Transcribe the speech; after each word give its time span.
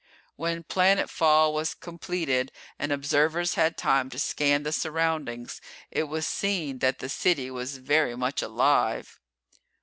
When 0.35 0.63
planet 0.63 1.11
fall 1.11 1.53
was 1.53 1.75
completed 1.75 2.51
and 2.79 2.91
observers 2.91 3.53
had 3.53 3.77
time 3.77 4.09
to 4.09 4.17
scan 4.17 4.63
the 4.63 4.71
surroundings 4.71 5.61
it 5.91 6.05
was 6.05 6.25
seen 6.25 6.79
that 6.79 6.97
the 6.97 7.07
city 7.07 7.51
was 7.51 7.77
very 7.77 8.15
much 8.17 8.41
alive. 8.41 9.19